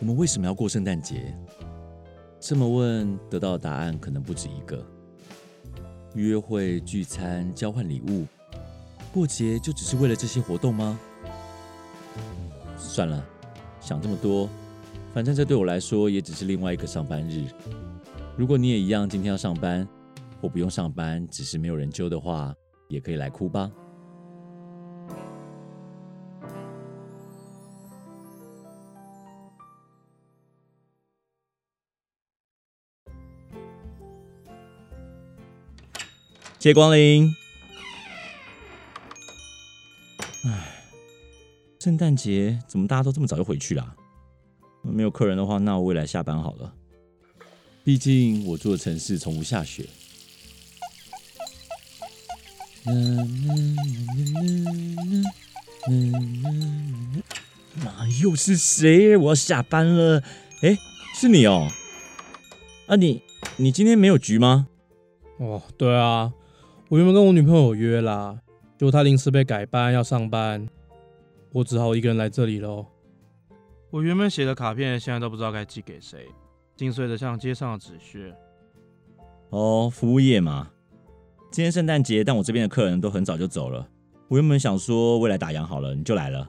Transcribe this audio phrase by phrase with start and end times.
[0.00, 1.34] 我们为什么要过圣诞节？
[2.38, 4.84] 这么问，得到的答案可能不止一个。
[6.14, 8.24] 约会、聚餐、交换礼物，
[9.12, 10.98] 过节就只是为了这些活动吗？
[12.76, 13.24] 算了，
[13.80, 14.48] 想这么多，
[15.12, 17.44] 反正这对我来说也只是另外一个上班日。
[18.36, 19.86] 如果你也一样，今天要上班，
[20.40, 22.54] 或不用上班，只是没有人揪的话，
[22.86, 23.68] 也可以来哭吧。
[36.68, 37.34] 谢光临。
[40.44, 40.84] 唉，
[41.78, 43.96] 圣诞节怎么大家都这么早就回去了？
[44.82, 46.74] 没有客人的话，那我未来下班好了。
[47.84, 49.88] 毕竟我住的城市从不下雪。
[57.76, 59.16] 啊，又是谁？
[59.16, 60.22] 我要下班了。
[60.60, 60.76] 哎，
[61.14, 61.66] 是你哦。
[62.88, 63.22] 啊，你
[63.56, 64.68] 你今天没有局吗？
[65.38, 66.34] 哦，对啊。
[66.90, 68.40] 我原本跟我女朋友有约啦，
[68.78, 70.66] 结果她临时被改班要上班，
[71.52, 72.86] 我只好一个人来这里喽。
[73.90, 76.26] 我原本写的卡片现在都不知道该寄给谁，
[76.76, 78.34] 心碎的像街上的纸屑。
[79.50, 80.70] 哦，服务业嘛，
[81.50, 83.86] 今天圣诞节，但我这边的客人都很早就走了。
[84.28, 86.48] 我原本想说未来打烊好了，你就来了。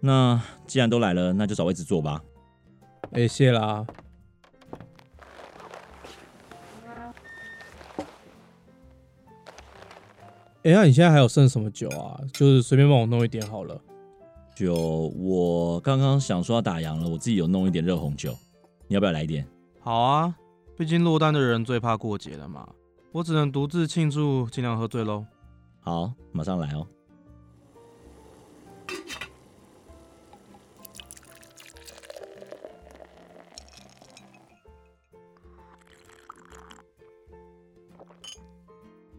[0.00, 2.20] 那既然都来了，那就找位置坐吧。
[3.12, 3.86] 哎，谢啦。
[10.66, 12.20] 哎，那你现在还有剩什么酒啊？
[12.32, 13.80] 就是随便帮我弄一点好了。
[14.56, 14.74] 酒，
[15.16, 18.36] 我刚刚想说要打烊了，我自己有弄一点热红酒，
[18.88, 19.46] 你要不要来一点？
[19.78, 20.34] 好啊，
[20.76, 22.68] 毕竟落单的人最怕过节了嘛。
[23.12, 25.24] 我只能独自庆祝，尽量喝醉喽。
[25.78, 26.84] 好，马上来哦。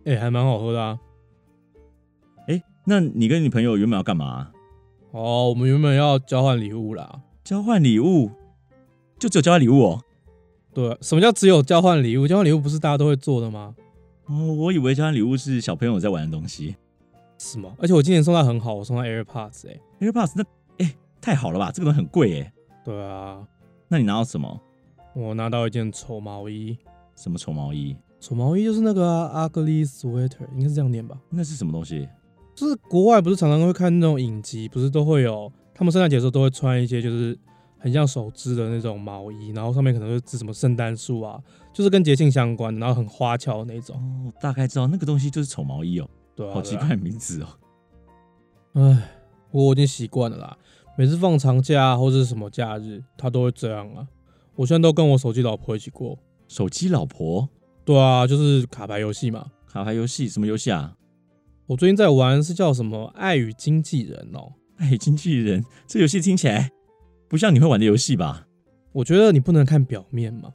[0.03, 0.99] 哎，还蛮好喝的啊。
[2.89, 4.49] 那你跟你朋友原本要干嘛？
[5.11, 7.21] 哦，我们原本要交换礼物啦。
[7.43, 8.31] 交换礼物？
[9.19, 10.01] 就只有交换礼物哦？
[10.73, 12.25] 对，什么叫只有交换礼物？
[12.25, 13.75] 交换礼物不是大家都会做的吗？
[14.27, 16.77] 哦，我以为交换礼物是小朋友在玩的东西。
[17.37, 17.75] 是吗？
[17.77, 20.43] 而且我今年送他很好，我送他 AirPods 哎、欸、，AirPods 那
[20.77, 21.69] 哎、欸、太好了吧？
[21.73, 22.53] 这个东西很贵哎。
[22.85, 23.45] 对啊。
[23.89, 24.61] 那你拿到什么？
[25.13, 26.77] 我拿到一件丑毛衣。
[27.17, 27.97] 什么丑毛衣？
[28.21, 31.19] 丑毛衣就是那个、啊、ugly sweater，应该是这样念吧？
[31.29, 32.07] 那是什么东西？
[32.57, 37.37] 就是国外不是常常会看那种影集，不是都会有他们圣诞节的时候都会穿一些就是
[37.77, 41.39] 很像手织的那种毛衣，然后上面可能会织什么圣诞树啊，
[41.71, 43.95] 就是跟节庆相关的，然后很花俏的那种。
[43.95, 46.09] 哦，大概知道那个东西就是丑毛衣哦。
[46.35, 47.47] 对啊，好奇怪的名字哦。
[48.73, 49.07] 唉，
[49.51, 50.57] 我已经习惯了啦。
[50.97, 54.07] 每次放长假或者是什么假日，他都会这样啊。
[54.55, 56.17] 我现在都跟我手机老婆一起过。
[56.47, 57.47] 手机老婆？
[57.85, 59.45] 对啊，就是卡牌游戏嘛。
[59.67, 60.27] 卡牌游戏？
[60.27, 60.95] 什么游戏啊？
[61.67, 66.71] 我最近在玩是叫什么《爱与经纪人》哦，《爱与经纪人》这游戏听起来
[67.27, 68.47] 不像你会玩的游戏吧？
[68.93, 70.53] 我觉得你不能看表面嘛。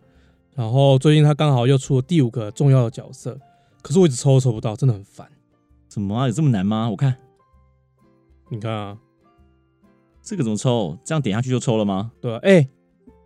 [0.55, 3.39] 然后最近他刚好又出了第五个重要的角色，
[3.83, 5.29] 可是我一直抽都抽不到，真的很烦。
[5.87, 6.27] 怎么啊？
[6.27, 6.89] 有这么难吗？
[6.89, 7.15] 我看，
[8.49, 8.97] 你看啊，
[10.23, 10.97] 这个怎么抽？
[11.05, 12.13] 这样点下去就抽了吗？
[12.23, 12.69] 对啊，哎、欸，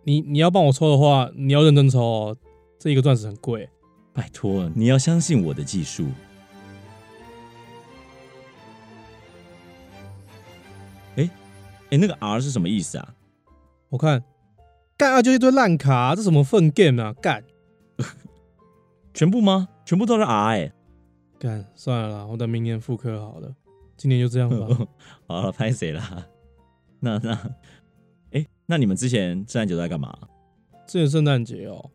[0.03, 2.37] 你你要帮我抽的话，你要认真抽哦，
[2.81, 3.69] 这一个钻石很贵。
[4.13, 6.09] 拜托，你要相信我的技术。
[11.87, 13.15] 哎、欸，那个 R 是什么意思啊？
[13.89, 14.23] 我看，
[14.97, 17.13] 干啊，就一堆烂卡、啊，这什么粪 game 啊？
[17.23, 17.45] 干，
[19.15, 19.69] 全部吗？
[19.85, 20.73] 全部都是 R 哎、欸？
[21.39, 23.55] 干，算了啦，我等明年复刻好了，
[23.97, 24.89] 今年就这样吧。
[25.29, 26.27] 好了，拍谁啦？
[26.99, 27.33] 那 那，
[28.33, 30.13] 哎、欸，那你们之前圣诞节都在干嘛？
[30.89, 31.91] 之前圣诞节哦，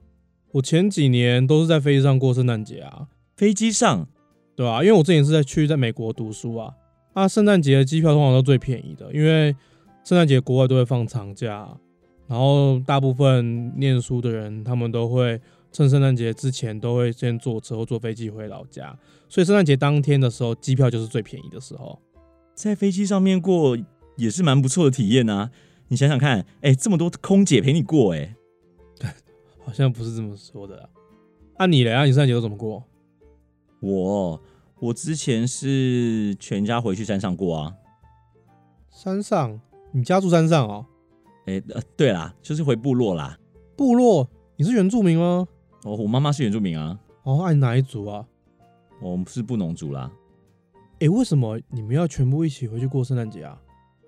[0.53, 3.09] 我前几年都是在飞机上过圣诞节啊。
[3.35, 4.07] 飞机上？
[4.55, 6.73] 对啊，因为我之前是在去在美国读书啊。
[7.13, 9.53] 啊，圣诞节的机票通常都最便宜的，因为。
[10.03, 11.77] 圣诞节国外都会放长假，
[12.27, 15.39] 然后大部分念书的人，他们都会
[15.71, 18.97] 趁圣诞节之前都会先坐车或坐飞机回老家，
[19.29, 21.99] 所以圣诞节当天的时候，机票就是最便宜的时候。
[22.53, 23.77] 在飞机上面过
[24.17, 25.49] 也是蛮不错的体验啊！
[25.87, 28.35] 你想想看，哎、欸，这么多空姐陪你过、欸，
[29.01, 29.15] 哎，
[29.65, 30.89] 好像不是这么说的。
[31.57, 31.91] 啊，你嘞？
[31.91, 32.83] 啊，你圣诞节都怎么过？
[33.79, 34.41] 我
[34.79, 37.73] 我之前是全家回去山上过啊，
[38.91, 39.59] 山上。
[39.91, 40.85] 你家住山上哦？
[41.45, 43.37] 哎、欸，呃，对啦，就是回部落啦。
[43.75, 44.29] 部落？
[44.55, 45.47] 你是原住民吗？
[45.83, 46.99] 哦，我妈妈是原住民啊。
[47.23, 48.25] 哦，爱哪一族啊？
[49.01, 50.11] 我们是布农族啦。
[50.75, 53.59] 哎、欸，为什么你们要全部一起回去过圣诞节啊？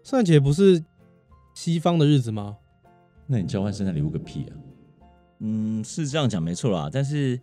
[0.04, 0.84] 圣诞节不是
[1.56, 2.58] 西方的日子吗？
[3.26, 4.52] 那你交换圣诞礼物个屁啊！
[5.40, 6.90] 嗯，是这样讲没错啦。
[6.92, 7.40] 但是，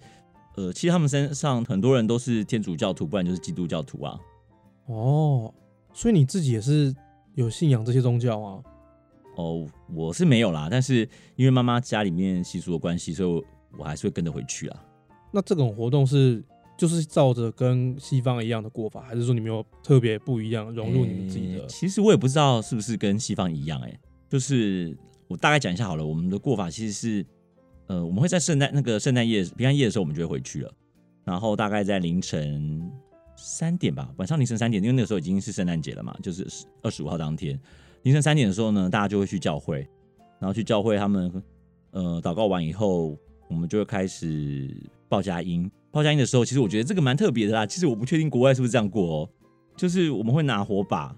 [0.57, 4.19] 呃，其实他们身上很多人都是天主教徒，不然就是基督教徒啊。
[4.87, 5.53] 哦，
[5.93, 6.95] 所以你自己也是
[7.35, 8.63] 有信仰这些宗教啊？
[9.37, 13.45] 哦，我是没有啦，但是因为妈妈家里面习俗的关系，所以
[13.79, 14.85] 我，还是会跟着回去啊。
[15.33, 16.43] 那这种活动是
[16.77, 21.61] 就是照着跟西方一样的过法，还是说你们有特别不一样融入你们自己的？
[21.61, 24.97] 欸，其实我也不知道是不是跟西方一样，欸，哎，就是
[25.29, 26.05] 我大概讲一下好了。
[26.05, 27.27] 我们的过法其实是，
[27.87, 30.73] 呃，我们会在圣诞那个圣诞夜平安夜的时候，我们就会回去了，
[31.25, 32.91] 然后大概在凌晨
[33.41, 36.47] 三点吧，晚上凌晨三点，因为那个时候已经是圣诞节了嘛，就是
[36.83, 37.59] 二十五号当天
[38.03, 39.89] 凌晨三点的时候呢，大家就会去教会，
[40.39, 41.43] 然后去教会他们
[41.93, 43.17] 呃祷告完以后，
[43.49, 44.71] 我们就会开始。
[45.11, 47.67] 报佳音，报佳音的时候，其实我觉得这个蛮特别的啦。
[47.67, 49.29] 其实我不确定国外是不是这样过哦，
[49.77, 51.13] 就是我们会拿火把，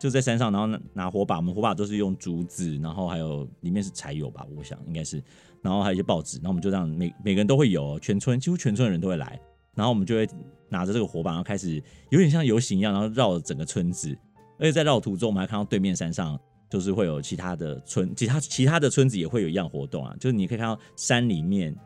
[0.00, 5.22] 就在山上，然后拿拿火把，我们火把都是用竹子，然后还有里面是柴油吧，我想应该是，
[5.62, 9.40] 然后还有一些报纸，然后我们就这样每每个人都会有，全村几乎全村的人都会来，
[9.76, 10.28] 然后我们就会
[10.68, 14.16] 拿着这个火把，然后开始有点像游行一样，然后绕着整个村子，
[14.58, 21.76] 而且在绕途中，我们还看到对面山上就是会有其他的村，其他其他的村子也会有一样活动啊，就是你可以看到山里面。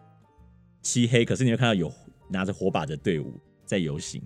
[0.83, 1.93] 漆黑，可是你会看到有
[2.31, 4.19] 拿着火把的队伍在游行，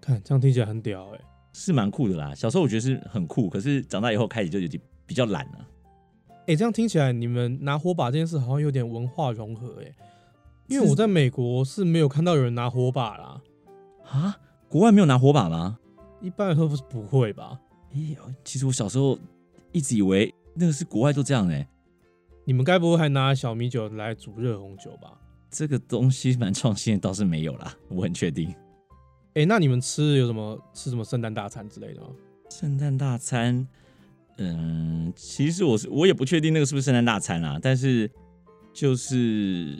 [0.00, 2.34] 看这样听起来很屌哎、欸，是蛮酷的啦。
[2.34, 5.68] 小时候我觉得是很酷，可是长大以后开始就有点比较懒了。
[6.28, 9.94] 哎、欸，这样听起来你们拿火把这件事好像有点文化融合哎、欸，
[10.66, 13.40] 因为我在美国是没有看到有人拿火把啦。
[14.10, 14.38] 啊？
[14.68, 15.78] 国外没有拿火把吗？
[16.20, 17.58] 一般来说不是不会吧？
[17.94, 19.18] 哎呦，其实我小时候
[19.72, 21.68] 一直以为那个是国外都这样哎、欸。
[22.44, 25.20] 你们该不会还拿小米酒来煮热红酒吧？
[25.50, 28.48] 这个东西蛮创新的，倒是没有啦，我很确定。
[29.30, 32.08] 哎、欸，那你们吃有什么吃什么圣诞大餐之类的吗？
[32.50, 33.66] 圣诞大餐，
[34.38, 38.10] 嗯，其实我是我也不确定那个是不是圣诞大餐啦，但是
[38.72, 39.76] 就是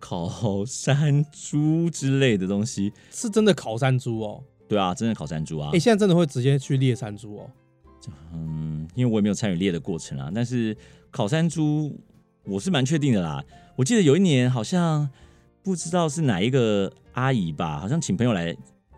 [0.00, 4.42] 烤山猪之类的东西，是真的烤山猪哦？
[4.66, 5.68] 对啊，真的烤山猪啊！
[5.68, 7.50] 哎、欸，现在真的会直接去猎山猪哦？
[8.32, 10.76] 嗯，因为我也没有参与猎的过程啊，但是
[11.10, 11.94] 烤山猪
[12.44, 13.44] 我是蛮确定的啦。
[13.76, 15.08] 我记得有一年好像
[15.62, 18.54] 不知道是哪一个阿姨吧，好像请朋友来，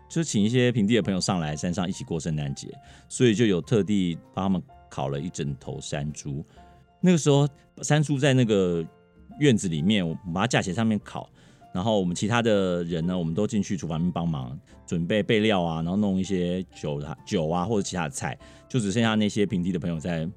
[0.07, 2.67] 就是请一些平地的朋友上来山上一起过圣诞节，
[3.09, 6.45] 所以就有特地帮他们烤了一整头山猪。
[7.01, 7.47] 那个时候
[7.81, 8.85] 山猪在那个
[9.39, 11.29] 院子里面，我们把它架起来上面烤，
[11.73, 18.37] 然后我们其他的人呢，我们都进去厨房里面帮忙准备备料啊，然后弄一些酒啊酒啊或者其他的菜，
[18.67, 20.29] 就只剩下那些平地的朋友在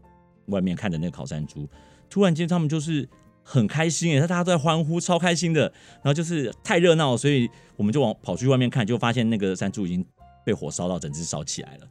[0.47, 1.69] 外面看着那个烤山猪。
[2.09, 3.09] 突然间他们就是。
[3.49, 5.73] 很开心耶，他大家都在欢呼，超开心的。
[6.03, 10.05] 然后就是太热闹，所以我们就往跑去外面看，就发现那个山猪已经
[10.45, 11.87] 被火烧到整只烧起来了。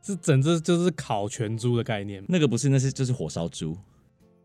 [0.00, 2.24] 是整只就是烤全猪的概念？
[2.28, 3.76] 那个不是，那是就是火烧猪，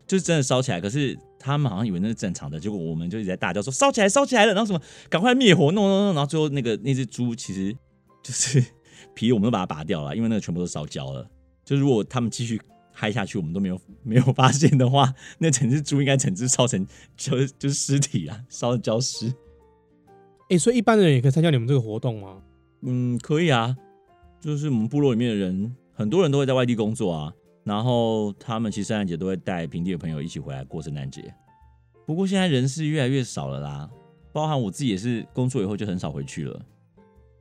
[0.08, 0.80] 就是真的烧起来。
[0.80, 4.52] 可是他们好像以为那是正常的，结果我们就一直在大叫说烧起来，烧起来了。
[4.52, 6.14] 然后什么，赶快灭火，弄弄弄。
[6.14, 7.72] 然后最后那个那只猪其实
[8.24, 8.64] 就是
[9.14, 11.28] 皮，我们都把它拔掉了，因为那个全部都烧焦了。
[11.64, 12.60] 就如果他们继续。
[13.00, 16.84] 嗨下去，我们都没有没有发现的话，那整只猪应该整只烧成
[17.16, 19.28] 就就是尸体啊，烧的焦尸。
[19.28, 22.42] 哎、欸，所以一般的人也可以参加你们这个活动吗？
[22.80, 23.76] 嗯，可以啊。
[24.40, 27.32] 就是我们部落里面的人，很多人都会在外地工作啊，
[27.64, 31.34] 然后他们其实圣诞节都会带平地的朋友一起回来过圣诞节。
[32.06, 33.90] 不过现在人是越来越少了啦，
[34.32, 36.60] 包含我自己也是工作以后就很少回去了。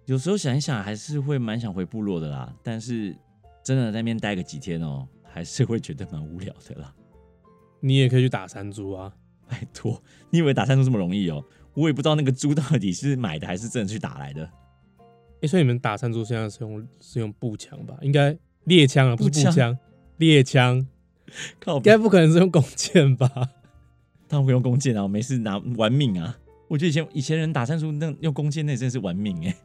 [0.06, 3.16] 有时候想一想，还是会蛮想回部落的啦，但是
[3.64, 5.08] 真的在那边待个几天哦、喔。
[5.30, 6.92] 还是会觉得蛮无聊的啦。
[7.80, 9.14] 你也可以去打山猪啊！
[9.48, 11.44] 拜托，你以为打山猪这么容易哦？
[11.76, 14.44] 我也不知道那个猪到底是买的还是真的去打来的。
[14.46, 17.96] 哎、欸，所以你们打山猪现在是用是用步枪吧？
[18.02, 19.78] 应该猎枪啊，不是步枪，
[20.18, 20.86] 猎枪。
[21.60, 23.30] 靠，应该不可能是用弓箭吧？
[24.28, 26.38] 他们不用弓箭啊，我没事拿玩命啊！
[26.68, 29.56] 我觉得以前以前人打山猪那用弓箭那真的是玩命哎。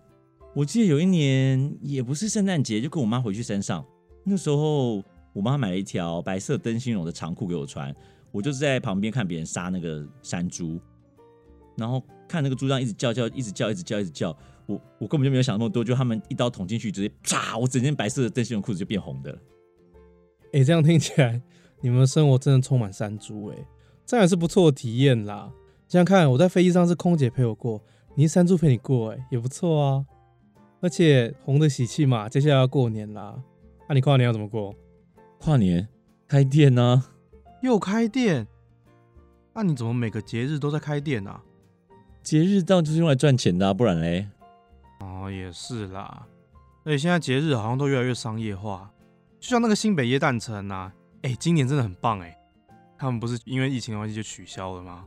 [0.54, 3.84] 我记得有一年也不是圣诞节，就跟我妈回去山上，
[4.24, 5.02] 那时候。
[5.34, 7.90] 我妈买了一条白色灯芯绒的长裤给我穿，
[8.30, 10.78] 我就是在旁边看别人杀那个山猪，
[11.74, 19.38] 然后看那个猪这样一直叫叫，一直叫，一直叫，一直叫，我我根本就没有想那么多，就他们一刀捅进去，直接啪，我整件白色的灯芯绒裤子就变红的。
[20.52, 21.40] 哎、欸，这样听起来
[21.80, 23.56] 你们的生活真的充满山猪哎，
[24.04, 25.50] 这样也是不错的体验啦。
[25.88, 27.82] 想想看，我在飞机上是空姐陪我过，
[28.14, 30.06] 你是山猪陪你过哎，也不错啊。
[30.80, 33.34] 而且红的喜气嘛，接下来要过年啦，
[33.88, 34.74] 那、啊、你跨年要怎么过？
[35.38, 35.88] 跨年
[36.28, 37.12] 开店呢、啊？
[37.62, 38.46] 又开店？
[39.54, 41.42] 那你怎么每个节日都在开店啊？
[42.22, 44.28] 节日当然就是用来赚钱的、啊，不然嘞？
[45.00, 46.26] 哦，也是啦。
[46.84, 48.90] 而且现在节日好像都越来越商业化，
[49.42, 52.38] 就像那个新北耶诞城啊，哎、欸，今年真的很棒哎、
[52.96, 55.04] 他们不是因为疫情的关系就取消了吗？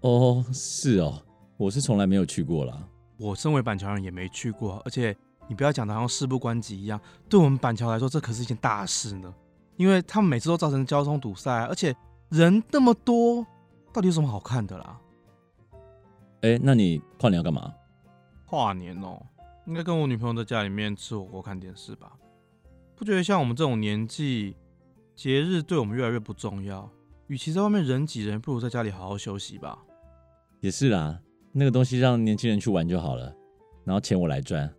[0.00, 1.22] 哦，是哦，
[1.58, 2.82] 我是从来没有去过啦。
[3.18, 5.14] 我身为板桥人也没去过，而且
[5.48, 9.32] 你不要讲的好像事不关己一样，对我们板桥来说，这可是一件大事呢。
[9.76, 11.94] 因为他们每次都造成交通堵塞，而且
[12.30, 13.46] 人那么多，
[13.92, 14.98] 到底有什么好看的啦？
[16.40, 17.70] 哎，那你跨年要干嘛？
[18.46, 19.22] 跨年哦，
[19.66, 22.12] 应该跟我女朋友在家里面吃火锅、看电视吧？
[23.02, 24.54] 不觉得像我们这种年纪，
[25.16, 26.88] 节日对我们越来越不重要？
[27.26, 29.76] 与其在外面人挤人，不如在家里好好休息吧。
[30.60, 33.34] 也是啦，那个东西让年轻人去玩就好了，
[33.84, 34.72] 然后钱我来赚。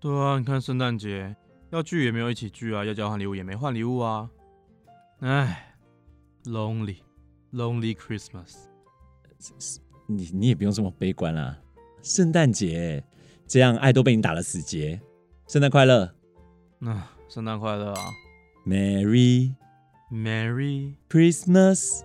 [0.00, 1.36] 对啊，你看圣诞节
[1.70, 4.28] 要聚也没有一起聚啊，要交换礼物也没换礼物啊。
[5.20, 5.76] 哎
[6.46, 6.96] ，lonely
[7.52, 8.54] lonely Christmas。
[10.08, 11.56] 你你也不用这么悲观啦，
[12.02, 13.04] 圣诞节
[13.46, 15.00] 这样爱都被你打了死结。
[15.46, 16.12] 圣诞快乐，
[16.84, 18.00] 那圣诞快乐啊
[18.66, 19.54] ，Merry
[20.10, 22.02] Merry Christmas。